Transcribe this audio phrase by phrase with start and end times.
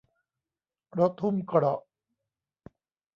[0.99, 1.81] รถหุ้มเกราะ